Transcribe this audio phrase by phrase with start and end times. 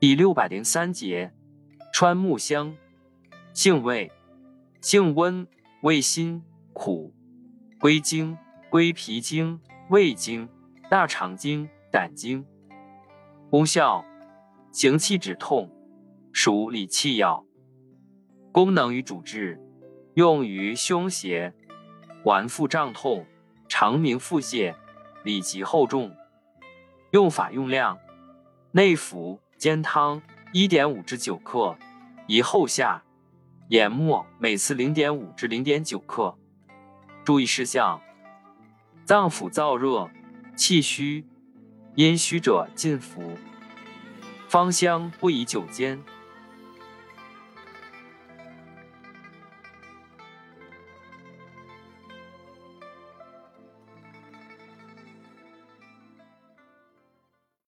[0.00, 1.30] 第六百零三节，
[1.92, 2.74] 川木香，
[3.52, 4.10] 性味，
[4.80, 5.46] 性温，
[5.82, 6.42] 味辛
[6.72, 7.12] 苦，
[7.78, 8.38] 归经，
[8.70, 9.60] 归脾经、
[9.90, 10.48] 胃经、
[10.88, 12.46] 大肠经、胆经。
[13.50, 14.02] 功效，
[14.72, 15.70] 行气止痛，
[16.32, 17.44] 属理气药。
[18.52, 19.60] 功能与主治，
[20.14, 21.52] 用于胸胁、
[22.24, 23.26] 脘腹胀痛、
[23.68, 24.74] 肠鸣腹泻、
[25.24, 26.16] 里急后重。
[27.10, 27.98] 用法用量，
[28.72, 29.38] 内服。
[29.60, 30.22] 煎汤
[30.54, 31.76] 一点五至九克，
[32.26, 33.02] 宜后下。
[33.68, 36.34] 研末每次零点五至零点九克。
[37.26, 38.00] 注意事项：
[39.04, 40.10] 脏腑燥热、
[40.56, 41.26] 气虚、
[41.94, 43.36] 阴虚者禁服。
[44.48, 46.02] 芳香不宜久煎。